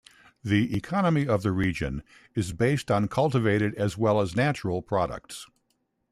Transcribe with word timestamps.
The 0.43 0.75
economy 0.75 1.27
of 1.27 1.43
the 1.43 1.51
region 1.51 2.01
is 2.33 2.53
based 2.53 2.89
on 2.89 3.07
cultivated 3.07 3.75
as 3.75 3.99
well 3.99 4.19
as 4.19 4.35
natural 4.35 4.81
products. 4.81 5.45